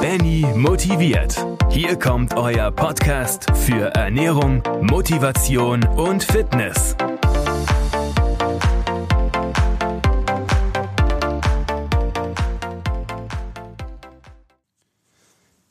[0.00, 1.34] Benny motiviert.
[1.70, 6.94] Hier kommt euer Podcast für Ernährung, Motivation und Fitness.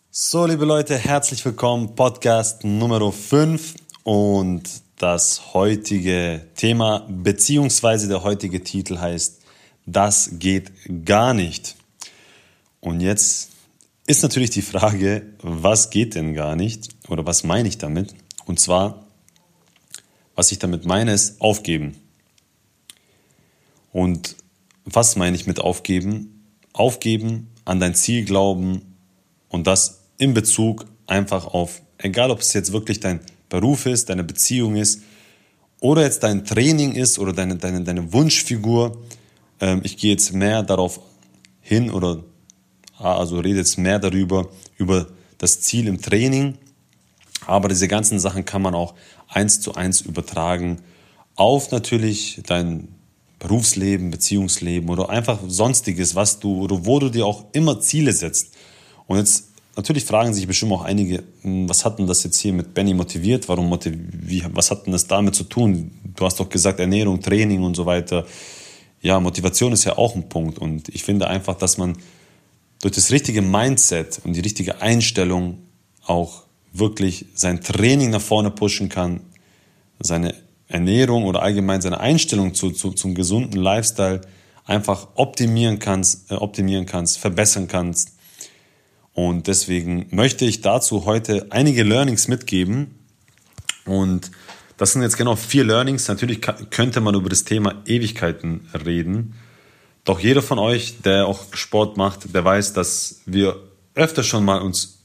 [0.09, 1.95] So, liebe Leute, herzlich willkommen.
[1.95, 4.63] Podcast Nummer 5 und
[4.97, 9.41] das heutige Thema beziehungsweise der heutige Titel heißt
[9.85, 10.71] Das geht
[11.05, 11.75] gar nicht.
[12.79, 13.54] Und jetzt
[14.07, 18.13] ist natürlich die Frage, was geht denn gar nicht oder was meine ich damit?
[18.45, 19.05] Und zwar,
[20.35, 21.97] was ich damit meine, ist aufgeben.
[23.91, 24.35] Und
[24.83, 26.43] was meine ich mit aufgeben?
[26.73, 28.95] Aufgeben, an dein Ziel glauben
[29.49, 34.23] und das in Bezug einfach auf, egal ob es jetzt wirklich dein Beruf ist, deine
[34.23, 35.01] Beziehung ist
[35.79, 39.01] oder jetzt dein Training ist oder deine, deine, deine Wunschfigur.
[39.59, 40.99] Ähm, ich gehe jetzt mehr darauf
[41.61, 42.23] hin oder
[42.97, 46.55] also rede jetzt mehr darüber, über das Ziel im Training.
[47.45, 48.95] Aber diese ganzen Sachen kann man auch
[49.27, 50.81] eins zu eins übertragen
[51.35, 52.87] auf natürlich dein
[53.39, 58.53] Berufsleben, Beziehungsleben oder einfach sonstiges, was du oder wo du dir auch immer Ziele setzt.
[59.07, 62.53] Und jetzt natürlich fragen sich bestimmt auch einige, hm, was hat denn das jetzt hier
[62.53, 63.47] mit Benny motiviert?
[63.49, 65.91] Warum motiviert, was hat denn das damit zu tun?
[66.15, 68.25] Du hast doch gesagt Ernährung, Training und so weiter.
[69.01, 71.97] Ja, Motivation ist ja auch ein Punkt und ich finde einfach, dass man
[72.85, 75.57] durch das richtige Mindset und die richtige Einstellung
[76.05, 79.21] auch wirklich sein Training nach vorne pushen kann,
[79.99, 80.35] seine
[80.67, 84.21] Ernährung oder allgemein seine Einstellung zu, zu, zum gesunden Lifestyle
[84.65, 88.11] einfach optimieren kannst, äh, optimieren kannst, verbessern kannst.
[89.13, 92.99] Und deswegen möchte ich dazu heute einige Learnings mitgeben.
[93.85, 94.29] Und
[94.77, 96.07] das sind jetzt genau vier Learnings.
[96.07, 96.39] Natürlich
[96.69, 99.33] könnte man über das Thema Ewigkeiten reden.
[100.05, 103.57] Doch jeder von euch, der auch Sport macht, der weiß, dass wir
[103.95, 104.99] öfter schon mal uns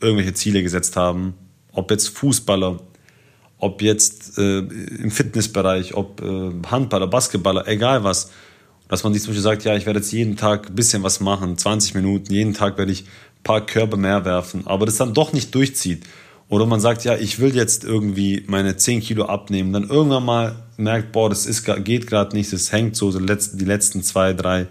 [0.00, 1.34] irgendwelche Ziele gesetzt haben.
[1.72, 2.80] Ob jetzt Fußballer,
[3.58, 8.30] ob jetzt äh, im Fitnessbereich, ob äh, Handballer, Basketballer, egal was.
[8.88, 11.20] Dass man sich zum Beispiel sagt, ja, ich werde jetzt jeden Tag ein bisschen was
[11.20, 15.12] machen, 20 Minuten, jeden Tag werde ich ein paar Körper mehr werfen, aber das dann
[15.12, 16.04] doch nicht durchzieht.
[16.48, 20.56] Oder man sagt, ja, ich will jetzt irgendwie meine 10 Kilo abnehmen, dann irgendwann mal
[20.78, 24.66] merkt, boah, das ist, geht gerade nicht, das hängt so, die letzten zwei, drei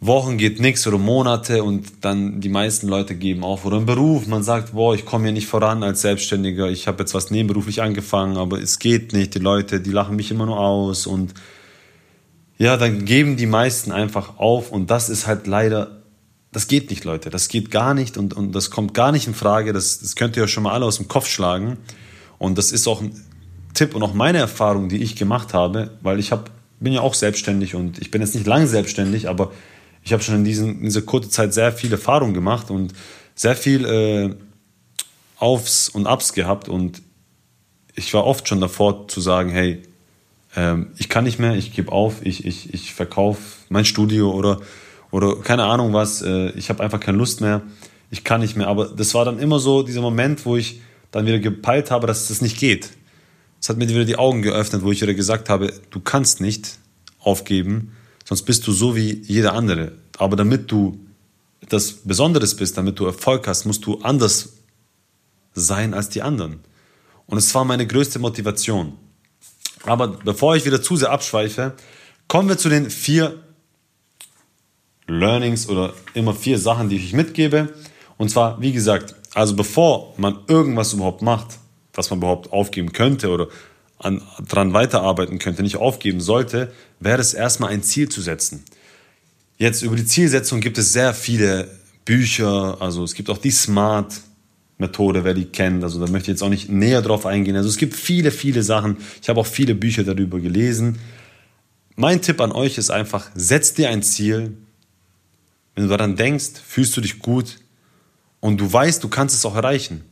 [0.00, 3.64] Wochen geht nichts oder Monate und dann die meisten Leute geben auf.
[3.64, 7.04] Oder im Beruf, man sagt, boah, ich komme hier nicht voran als Selbstständiger, ich habe
[7.04, 10.58] jetzt was nebenberuflich angefangen, aber es geht nicht, die Leute, die lachen mich immer nur
[10.58, 11.32] aus und
[12.58, 16.01] ja, dann geben die meisten einfach auf und das ist halt leider
[16.52, 17.30] das geht nicht, Leute.
[17.30, 19.72] Das geht gar nicht und, und das kommt gar nicht in Frage.
[19.72, 21.78] Das, das könnt ihr euch schon mal alle aus dem Kopf schlagen.
[22.38, 23.12] Und das ist auch ein
[23.72, 27.14] Tipp und auch meine Erfahrung, die ich gemacht habe, weil ich hab, bin ja auch
[27.14, 29.52] selbstständig und ich bin jetzt nicht lange selbstständig, aber
[30.04, 32.92] ich habe schon in, diesen, in dieser kurzen Zeit sehr viel Erfahrung gemacht und
[33.34, 34.34] sehr viel äh,
[35.38, 37.02] Aufs und Ups gehabt und
[37.94, 39.82] ich war oft schon davor zu sagen, hey,
[40.56, 44.60] ähm, ich kann nicht mehr, ich gebe auf, ich, ich, ich verkaufe mein Studio oder
[45.12, 47.62] oder keine Ahnung was, äh, ich habe einfach keine Lust mehr,
[48.10, 48.66] ich kann nicht mehr.
[48.66, 50.80] Aber das war dann immer so dieser Moment, wo ich
[51.12, 52.90] dann wieder gepeilt habe, dass das nicht geht.
[53.60, 56.78] Es hat mir wieder die Augen geöffnet, wo ich wieder gesagt habe, du kannst nicht
[57.20, 57.92] aufgeben,
[58.24, 59.92] sonst bist du so wie jeder andere.
[60.18, 60.98] Aber damit du
[61.60, 64.54] etwas Besonderes bist, damit du Erfolg hast, musst du anders
[65.54, 66.60] sein als die anderen.
[67.26, 68.94] Und es war meine größte Motivation.
[69.84, 71.74] Aber bevor ich wieder zu sehr abschweife,
[72.28, 73.41] kommen wir zu den vier
[75.18, 77.72] Learnings oder immer vier Sachen, die ich mitgebe.
[78.18, 81.58] Und zwar, wie gesagt, also bevor man irgendwas überhaupt macht,
[81.94, 83.48] was man überhaupt aufgeben könnte oder
[83.98, 88.64] an, dran weiterarbeiten könnte, nicht aufgeben sollte, wäre es erstmal ein Ziel zu setzen.
[89.58, 91.68] Jetzt über die Zielsetzung gibt es sehr viele
[92.04, 94.12] Bücher, also es gibt auch die Smart
[94.78, 97.54] Methode, wer die kennt, also da möchte ich jetzt auch nicht näher drauf eingehen.
[97.56, 98.96] Also es gibt viele, viele Sachen.
[99.22, 100.98] Ich habe auch viele Bücher darüber gelesen.
[101.94, 104.56] Mein Tipp an euch ist einfach, setzt dir ein Ziel,
[105.74, 107.58] wenn du daran denkst, fühlst du dich gut
[108.40, 110.04] und du weißt, du kannst es auch erreichen.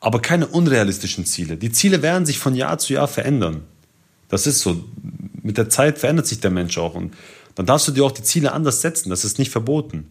[0.00, 1.56] Aber keine unrealistischen Ziele.
[1.56, 3.62] Die Ziele werden sich von Jahr zu Jahr verändern.
[4.28, 4.84] Das ist so.
[5.42, 6.94] Mit der Zeit verändert sich der Mensch auch.
[6.94, 7.14] Und
[7.54, 9.10] dann darfst du dir auch die Ziele anders setzen.
[9.10, 10.10] Das ist nicht verboten.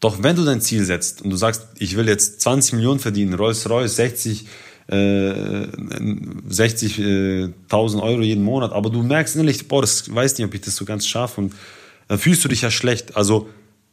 [0.00, 3.34] Doch wenn du dein Ziel setzt und du sagst, ich will jetzt 20 Millionen verdienen,
[3.34, 4.46] Rolls-Royce, 60,
[4.88, 10.54] äh, 60.000 äh, Euro jeden Monat, aber du merkst innerlich, boah, das weiß nicht, ob
[10.54, 11.54] ich das so ganz schaffe und
[12.08, 13.16] dann fühlst du dich ja schlecht.
[13.16, 13.50] Also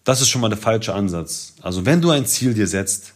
[0.07, 1.53] das ist schon mal der falsche Ansatz.
[1.61, 3.13] Also wenn du ein Ziel dir setzt,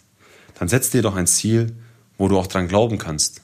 [0.60, 1.76] dann setz dir doch ein Ziel,
[2.18, 3.42] wo du auch dran glauben kannst.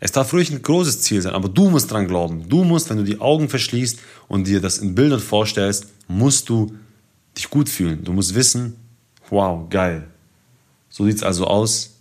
[0.00, 2.48] Es darf ruhig ein großes Ziel sein, aber du musst dran glauben.
[2.48, 6.74] Du musst, wenn du die Augen verschließt und dir das in Bildern vorstellst, musst du
[7.36, 8.02] dich gut fühlen.
[8.02, 8.76] Du musst wissen,
[9.32, 10.08] Wow, geil.
[10.90, 12.00] So sieht es also aus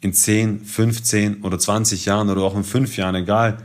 [0.00, 3.58] in 10, 15 oder 20 Jahren oder auch in 5 Jahren, egal.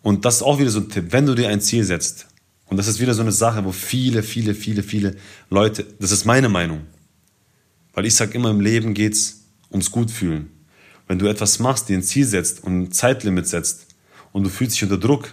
[0.00, 2.28] Und das ist auch wieder so ein Tipp, wenn du dir ein Ziel setzt.
[2.68, 5.16] Und das ist wieder so eine Sache, wo viele, viele, viele, viele
[5.50, 6.80] Leute, das ist meine Meinung.
[7.94, 10.50] Weil ich sage immer, im Leben geht es ums Gutfühlen.
[11.06, 13.86] Wenn du etwas machst, dir ein Ziel setzt und ein Zeitlimit setzt
[14.32, 15.32] und du fühlst dich unter Druck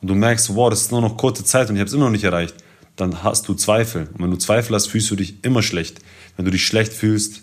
[0.00, 2.06] und du merkst, wow, das ist nur noch kurze Zeit und ich habe es immer
[2.06, 2.56] noch nicht erreicht,
[2.96, 4.08] dann hast du Zweifel.
[4.12, 6.00] Und wenn du Zweifel hast, fühlst du dich immer schlecht.
[6.36, 7.42] Wenn du dich schlecht fühlst,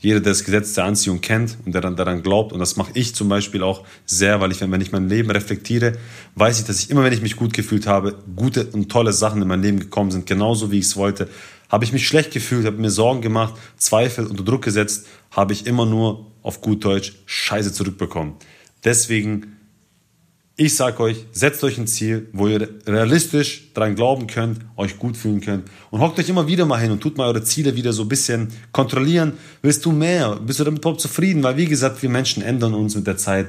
[0.00, 2.92] jeder, der das Gesetz der Anziehung kennt und der dann daran glaubt, und das mache
[2.94, 5.98] ich zum Beispiel auch sehr, weil ich, wenn ich mein Leben reflektiere,
[6.36, 9.42] weiß ich, dass ich immer, wenn ich mich gut gefühlt habe, gute und tolle Sachen
[9.42, 11.28] in mein Leben gekommen sind, genauso wie ich es wollte.
[11.68, 15.66] Habe ich mich schlecht gefühlt, habe mir Sorgen gemacht, Zweifel unter Druck gesetzt, habe ich
[15.66, 18.34] immer nur auf gut Deutsch Scheiße zurückbekommen.
[18.84, 19.57] Deswegen
[20.60, 25.16] ich sage euch, setzt euch ein Ziel, wo ihr realistisch daran glauben könnt, euch gut
[25.16, 25.70] fühlen könnt.
[25.90, 28.08] Und hockt euch immer wieder mal hin und tut mal eure Ziele wieder so ein
[28.08, 29.34] bisschen kontrollieren.
[29.62, 30.34] Willst du mehr?
[30.34, 31.44] Bist du damit überhaupt zufrieden?
[31.44, 33.46] Weil wie gesagt, wir Menschen ändern uns mit der Zeit.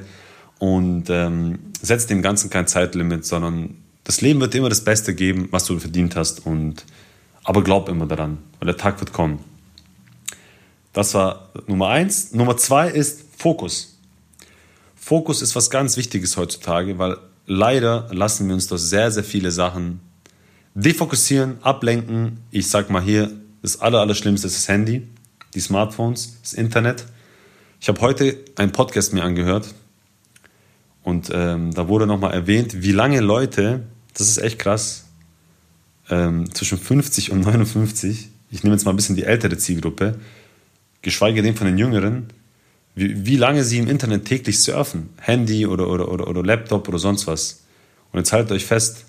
[0.60, 3.74] Und ähm, setzt dem Ganzen kein Zeitlimit, sondern
[4.04, 6.46] das Leben wird dir immer das Beste geben, was du verdient hast.
[6.46, 6.84] Und,
[7.42, 9.40] aber glaub immer daran, weil der Tag wird kommen.
[10.92, 12.32] Das war Nummer eins.
[12.32, 13.99] Nummer zwei ist Fokus.
[15.02, 17.16] Fokus ist was ganz Wichtiges heutzutage, weil
[17.46, 20.00] leider lassen wir uns durch sehr, sehr viele Sachen
[20.74, 22.40] defokussieren, ablenken.
[22.50, 23.30] Ich sag mal hier,
[23.62, 25.08] das Aller, Allerschlimmste ist das Handy,
[25.54, 27.06] die Smartphones, das Internet.
[27.80, 29.74] Ich habe heute einen Podcast mir angehört
[31.02, 35.06] und ähm, da wurde nochmal erwähnt, wie lange Leute, das ist echt krass,
[36.10, 40.20] ähm, zwischen 50 und 59, ich nehme jetzt mal ein bisschen die ältere Zielgruppe,
[41.00, 42.28] geschweige denn von den Jüngeren,
[42.94, 46.98] wie, wie lange sie im Internet täglich surfen, Handy oder, oder, oder, oder Laptop oder
[46.98, 47.62] sonst was.
[48.12, 49.04] Und jetzt haltet euch fest,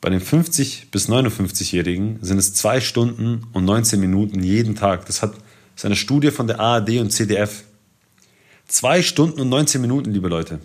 [0.00, 5.06] bei den 50 bis 59-Jährigen sind es zwei Stunden und 19 Minuten jeden Tag.
[5.06, 5.42] Das, hat, das
[5.76, 7.64] ist eine Studie von der ARD und CDF.
[8.68, 10.60] Zwei Stunden und 19 Minuten, liebe Leute.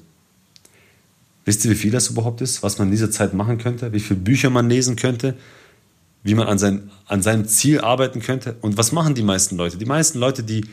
[1.46, 4.00] Wisst ihr, wie viel das überhaupt ist, was man in dieser Zeit machen könnte, wie
[4.00, 5.36] viele Bücher man lesen könnte,
[6.24, 8.58] wie man an, sein, an seinem Ziel arbeiten könnte?
[8.62, 9.78] Und was machen die meisten Leute?
[9.78, 10.66] Die meisten Leute, die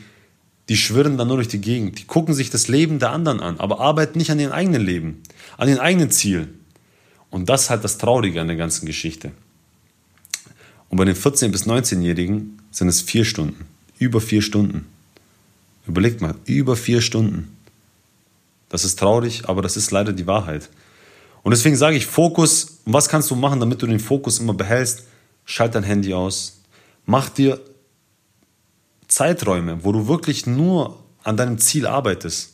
[0.69, 1.99] die schwirren dann nur durch die Gegend.
[1.99, 5.23] Die gucken sich das Leben der anderen an, aber arbeiten nicht an ihrem eigenen Leben,
[5.57, 6.59] an ihren eigenen Zielen.
[7.31, 9.31] Und das ist halt das Traurige an der ganzen Geschichte.
[10.89, 13.65] Und bei den 14- bis 19-Jährigen sind es vier Stunden.
[13.97, 14.85] Über vier Stunden.
[15.87, 17.55] Überlegt mal, über vier Stunden.
[18.69, 20.69] Das ist traurig, aber das ist leider die Wahrheit.
[21.41, 25.03] Und deswegen sage ich, Fokus, was kannst du machen, damit du den Fokus immer behältst?
[25.45, 26.59] Schalt dein Handy aus.
[27.05, 27.59] Mach dir
[29.19, 32.53] Zeiträume, wo du wirklich nur an deinem Ziel arbeitest.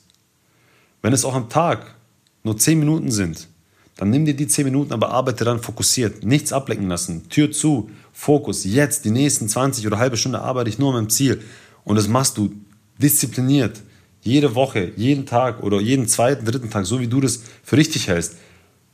[1.04, 1.94] Wenn es auch am Tag
[2.42, 3.50] nur 10 Minuten sind,
[3.98, 6.24] dann nimm dir die 10 Minuten, aber arbeite dann fokussiert.
[6.24, 7.30] Nichts ablenken lassen.
[7.30, 8.64] Tür zu, Fokus.
[8.64, 11.40] Jetzt, die nächsten 20 oder halbe Stunde arbeite ich nur an meinem Ziel.
[11.84, 12.52] Und das machst du
[12.98, 13.84] diszipliniert.
[14.24, 18.08] Jede Woche, jeden Tag oder jeden zweiten, dritten Tag, so wie du das für richtig
[18.08, 18.38] hältst.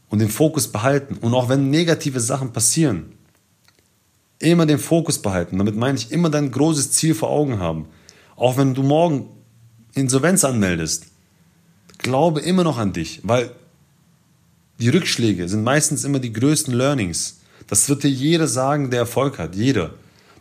[0.10, 1.16] Und den Fokus behalten.
[1.22, 3.14] Und auch wenn negative Sachen passieren,
[4.42, 5.58] Immer den Fokus behalten.
[5.58, 7.86] Damit meine ich immer dein großes Ziel vor Augen haben.
[8.36, 9.28] Auch wenn du morgen
[9.94, 11.06] Insolvenz anmeldest,
[12.00, 13.52] glaube immer noch an dich, weil
[14.80, 17.42] die Rückschläge sind meistens immer die größten Learnings.
[17.68, 19.56] Das wird dir jeder sagen, der Erfolg hat.
[19.56, 19.92] Jeder.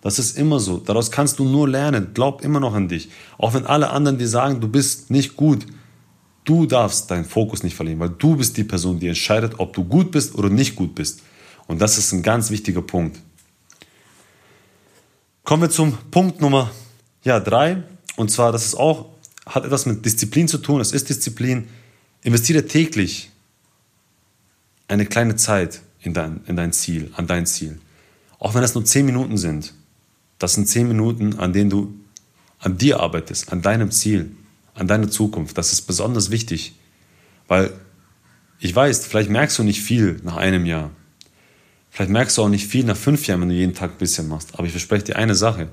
[0.00, 0.78] Das ist immer so.
[0.78, 2.12] Daraus kannst du nur lernen.
[2.14, 3.10] Glaub immer noch an dich.
[3.36, 5.66] Auch wenn alle anderen dir sagen, du bist nicht gut.
[6.44, 9.84] Du darfst deinen Fokus nicht verlieren, weil du bist die Person, die entscheidet, ob du
[9.84, 11.20] gut bist oder nicht gut bist.
[11.66, 13.20] Und das ist ein ganz wichtiger Punkt.
[15.50, 16.70] Kommen wir zum Punkt Nummer
[17.24, 17.82] ja, drei.
[18.14, 19.06] Und zwar, das ist auch,
[19.46, 20.80] hat etwas mit Disziplin zu tun.
[20.80, 21.66] Es ist Disziplin.
[22.22, 23.32] Investiere täglich
[24.86, 27.80] eine kleine Zeit in dein, in dein Ziel, an dein Ziel.
[28.38, 29.74] Auch wenn das nur zehn Minuten sind.
[30.38, 31.96] Das sind zehn Minuten, an denen du
[32.60, 34.30] an dir arbeitest, an deinem Ziel,
[34.74, 35.58] an deiner Zukunft.
[35.58, 36.76] Das ist besonders wichtig.
[37.48, 37.72] Weil
[38.60, 40.92] ich weiß, vielleicht merkst du nicht viel nach einem Jahr.
[41.90, 44.28] Vielleicht merkst du auch nicht viel nach fünf Jahren, wenn du jeden Tag ein bisschen
[44.28, 44.54] machst.
[44.54, 45.68] Aber ich verspreche dir eine Sache.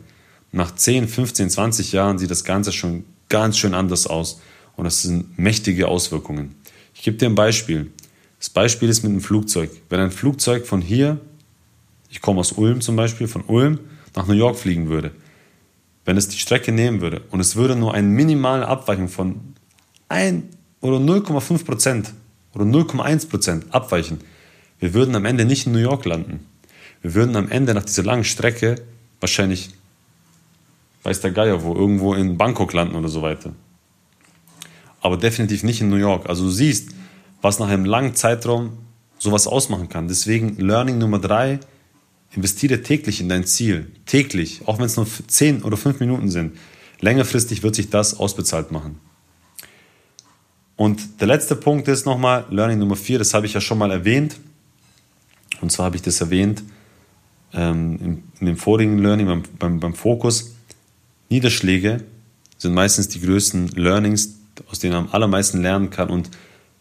[0.51, 4.41] Nach 10, 15, 20 Jahren sieht das Ganze schon ganz schön anders aus.
[4.75, 6.55] Und das sind mächtige Auswirkungen.
[6.93, 7.91] Ich gebe dir ein Beispiel.
[8.39, 9.71] Das Beispiel ist mit einem Flugzeug.
[9.89, 11.19] Wenn ein Flugzeug von hier,
[12.09, 13.79] ich komme aus Ulm zum Beispiel, von Ulm
[14.15, 15.11] nach New York fliegen würde,
[16.05, 19.41] wenn es die Strecke nehmen würde und es würde nur eine minimale Abweichung von
[20.09, 20.45] 1
[20.81, 22.13] oder 0,5 Prozent
[22.53, 24.19] oder 0,1 Prozent abweichen,
[24.79, 26.45] wir würden am Ende nicht in New York landen.
[27.01, 28.75] Wir würden am Ende nach dieser langen Strecke
[29.19, 29.69] wahrscheinlich,
[31.03, 33.53] weiß der Geier wo, irgendwo in Bangkok landen oder so weiter.
[35.01, 36.27] Aber definitiv nicht in New York.
[36.29, 36.89] Also du siehst,
[37.41, 38.77] was nach einem langen Zeitraum
[39.19, 40.07] sowas ausmachen kann.
[40.07, 41.59] Deswegen Learning Nummer drei,
[42.35, 43.91] Investiere täglich in dein Ziel.
[44.05, 46.57] Täglich, auch wenn es nur 10 oder 5 Minuten sind.
[46.99, 48.99] Längerfristig wird sich das ausbezahlt machen.
[50.75, 53.91] Und der letzte Punkt ist nochmal, Learning Nummer 4, das habe ich ja schon mal
[53.91, 54.39] erwähnt.
[55.61, 56.63] Und zwar habe ich das erwähnt
[57.53, 60.55] ähm, in, in, dem vorigen Learning, beim, beim, beim Fokus.
[61.29, 62.03] Niederschläge
[62.57, 64.37] sind meistens die größten Learnings,
[64.69, 66.09] aus denen man am allermeisten lernen kann.
[66.09, 66.29] Und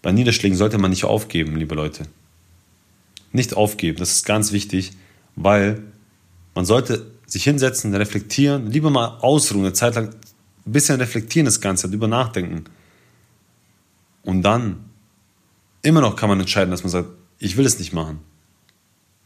[0.03, 2.05] bei Niederschlägen sollte man nicht aufgeben, liebe Leute.
[3.33, 4.93] Nicht aufgeben, das ist ganz wichtig,
[5.35, 5.83] weil
[6.55, 10.11] man sollte sich hinsetzen, reflektieren, lieber mal ausruhen, eine Zeit lang
[10.67, 12.65] ein bisschen reflektieren das Ganze, darüber nachdenken.
[14.23, 14.85] Und dann,
[15.83, 17.09] immer noch kann man entscheiden, dass man sagt,
[17.39, 18.21] ich will es nicht machen.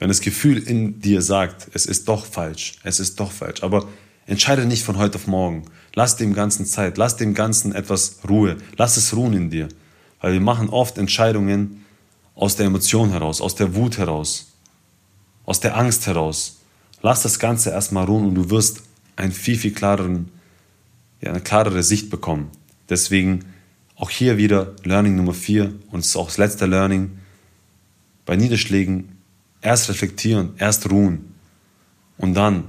[0.00, 3.86] Wenn das Gefühl in dir sagt, es ist doch falsch, es ist doch falsch, aber
[4.26, 5.66] entscheide nicht von heute auf morgen.
[5.94, 9.68] Lass dem Ganzen Zeit, lass dem Ganzen etwas Ruhe, lass es ruhen in dir.
[10.22, 11.84] Weil wir machen oft Entscheidungen
[12.34, 14.52] aus der Emotion heraus, aus der Wut heraus,
[15.44, 16.60] aus der Angst heraus.
[17.02, 18.82] Lass das Ganze erstmal ruhen und du wirst
[19.16, 20.30] einen viel, viel klareren,
[21.20, 22.50] ja, eine klarere Sicht bekommen.
[22.88, 23.44] Deswegen
[23.96, 27.18] auch hier wieder Learning Nummer 4 und es ist auch das letzte Learning.
[28.24, 29.19] Bei Niederschlägen
[29.62, 31.34] erst reflektieren, erst ruhen
[32.16, 32.64] und dann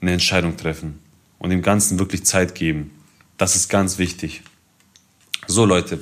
[0.00, 0.98] eine Entscheidung treffen
[1.38, 2.90] und dem Ganzen wirklich Zeit geben.
[3.36, 4.42] Das ist ganz wichtig.
[5.46, 6.00] So Leute,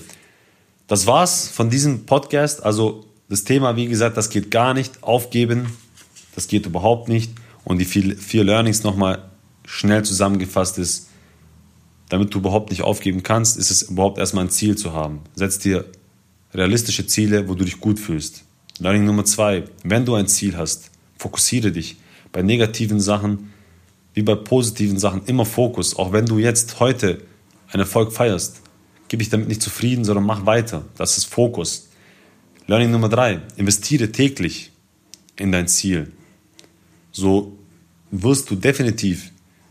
[0.86, 2.62] das war's von diesem Podcast.
[2.62, 5.02] Also das Thema, wie gesagt, das geht gar nicht.
[5.02, 5.66] Aufgeben,
[6.34, 7.32] das geht überhaupt nicht.
[7.64, 9.30] Und die vier, Learnings nochmal
[9.64, 11.08] schnell zusammengefasst ist,
[12.08, 15.20] damit du überhaupt nicht aufgeben kannst, ist es überhaupt erstmal ein Ziel zu haben.
[15.34, 15.86] Setz dir
[16.52, 18.44] realistische Ziele, wo du dich gut fühlst.
[18.82, 21.98] Learning Nummer zwei, wenn du ein Ziel hast, fokussiere dich.
[22.32, 23.52] Bei negativen Sachen
[24.12, 25.94] wie bei positiven Sachen immer Fokus.
[25.94, 27.22] Auch wenn du jetzt heute
[27.68, 28.60] einen Erfolg feierst,
[29.06, 30.84] gib dich damit nicht zufrieden, sondern mach weiter.
[30.96, 31.90] Das ist Fokus.
[32.66, 34.72] Learning Nummer drei, investiere täglich
[35.36, 36.10] in dein Ziel.
[37.12, 37.56] So
[38.10, 39.30] wirst du definitiv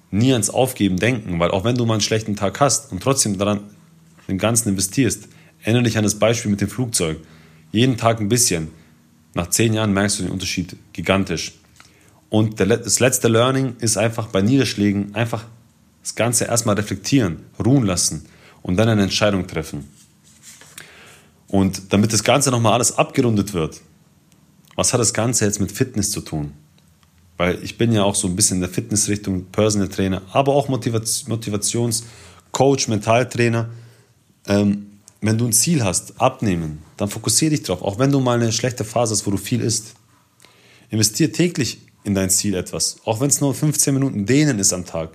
[0.09, 3.37] nie ans Aufgeben denken, weil auch wenn du mal einen schlechten Tag hast und trotzdem
[3.37, 3.59] daran
[4.29, 5.27] den Ganzen investierst,
[5.63, 7.17] erinnere dich an das Beispiel mit dem Flugzeug.
[7.73, 8.69] Jeden Tag ein bisschen.
[9.33, 11.53] Nach zehn Jahren merkst du den Unterschied gigantisch.
[12.29, 15.45] Und das letzte Learning ist einfach bei Niederschlägen einfach
[16.01, 18.25] das Ganze erstmal reflektieren, ruhen lassen
[18.61, 19.87] und dann eine Entscheidung treffen.
[21.47, 23.81] Und damit das Ganze nochmal alles abgerundet wird,
[24.75, 26.53] was hat das Ganze jetzt mit Fitness zu tun?
[27.37, 30.69] Weil ich bin ja auch so ein bisschen in der Fitnessrichtung, Personal Trainer, aber auch
[30.69, 33.69] Motivationscoach, Mentaltrainer.
[34.47, 34.90] Ähm,
[35.21, 37.83] wenn du ein Ziel hast, abnehmen, dann fokussiere dich drauf.
[37.83, 39.93] Auch wenn du mal eine schlechte Phase hast, wo du viel isst.
[40.89, 42.97] Investiere täglich in dein Ziel etwas.
[43.05, 45.11] Auch wenn es nur 15 Minuten dehnen ist am Tag.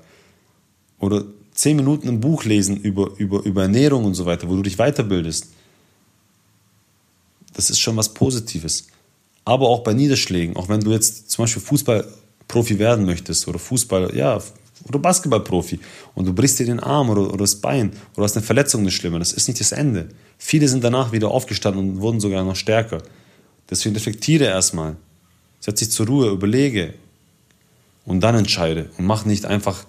[1.00, 4.62] Oder 10 Minuten ein Buch lesen über, über, über Ernährung und so weiter, wo du
[4.62, 5.48] dich weiterbildest.
[7.54, 8.86] Das ist schon was Positives.
[9.44, 14.14] Aber auch bei Niederschlägen, auch wenn du jetzt zum Beispiel Fußballprofi werden möchtest oder Fußball,
[14.16, 14.40] ja,
[14.84, 15.80] oder Basketballprofi
[16.14, 18.90] und du brichst dir den Arm oder, oder das Bein oder hast eine Verletzung, eine
[18.90, 20.08] schlimme, das ist nicht das Ende.
[20.38, 23.02] Viele sind danach wieder aufgestanden und wurden sogar noch stärker.
[23.68, 24.96] Deswegen reflektiere erstmal.
[25.60, 26.94] Setz dich zur Ruhe, überlege
[28.04, 29.84] und dann entscheide und mach nicht einfach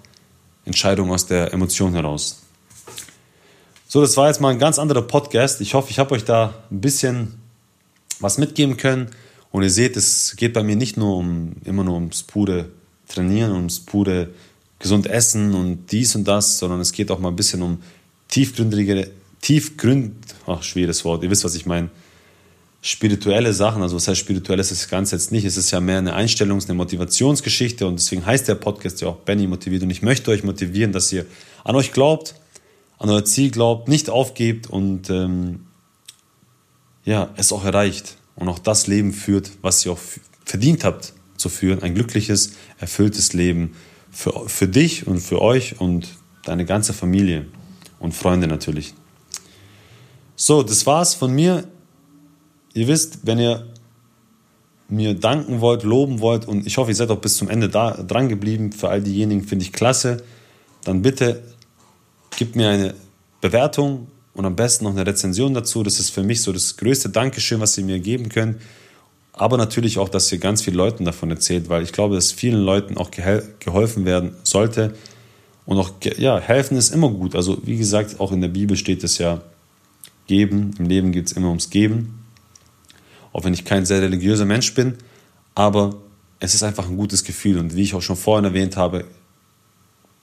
[0.64, 2.42] Entscheidungen aus der Emotion heraus.
[3.90, 5.62] So, das war jetzt mal ein ganz anderer Podcast.
[5.62, 7.40] Ich hoffe, ich habe euch da ein bisschen
[8.20, 9.10] was mitgeben können.
[9.50, 12.68] Und ihr seht, es geht bei mir nicht nur um immer nur ums pure
[13.08, 14.28] Trainieren, ums pure
[14.78, 17.82] gesund essen und dies und das, sondern es geht auch mal ein bisschen um
[18.28, 20.14] tiefgründige, tiefgründ,
[20.46, 21.90] ach, schwieriges Wort, ihr wisst, was ich meine,
[22.80, 25.98] spirituelle Sachen, also was heißt spirituell ist das Ganze jetzt nicht, es ist ja mehr
[25.98, 30.02] eine Einstellungs-, eine Motivationsgeschichte und deswegen heißt der Podcast ja auch Benny motiviert und ich
[30.02, 31.26] möchte euch motivieren, dass ihr
[31.64, 32.36] an euch glaubt,
[32.98, 35.60] an euer Ziel glaubt, nicht aufgebt und ähm,
[37.04, 40.00] ja, es auch erreicht und auch das Leben führt, was ihr auch
[40.44, 43.74] verdient habt zu führen, ein glückliches, erfülltes Leben
[44.18, 46.08] für, für dich und für euch und
[46.44, 47.46] deine ganze Familie
[48.00, 48.94] und Freunde natürlich.
[50.34, 51.68] So, das war's von mir.
[52.74, 53.68] Ihr wisst, wenn ihr
[54.88, 57.92] mir danken wollt, loben wollt und ich hoffe, ihr seid auch bis zum Ende da,
[57.92, 58.72] dran geblieben.
[58.72, 60.24] Für all diejenigen finde ich klasse.
[60.82, 61.44] Dann bitte
[62.36, 62.94] gebt mir eine
[63.40, 65.84] Bewertung und am besten noch eine Rezension dazu.
[65.84, 68.60] Das ist für mich so das größte Dankeschön, was ihr mir geben könnt.
[69.38, 72.60] Aber natürlich auch, dass ihr ganz vielen Leuten davon erzählt, weil ich glaube, dass vielen
[72.60, 74.94] Leuten auch geholfen werden sollte.
[75.64, 77.36] Und auch, ja, helfen ist immer gut.
[77.36, 79.40] Also, wie gesagt, auch in der Bibel steht es ja,
[80.26, 80.74] geben.
[80.78, 82.24] Im Leben geht es immer ums Geben.
[83.32, 84.94] Auch wenn ich kein sehr religiöser Mensch bin.
[85.54, 85.94] Aber
[86.40, 87.58] es ist einfach ein gutes Gefühl.
[87.58, 89.04] Und wie ich auch schon vorhin erwähnt habe,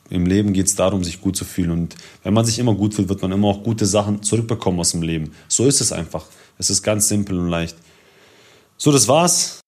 [0.09, 1.71] im Leben geht es darum, sich gut zu fühlen.
[1.71, 4.91] Und wenn man sich immer gut fühlt, wird man immer auch gute Sachen zurückbekommen aus
[4.91, 5.31] dem Leben.
[5.47, 6.25] So ist es einfach.
[6.57, 7.77] Es ist ganz simpel und leicht.
[8.77, 9.59] So, das war's.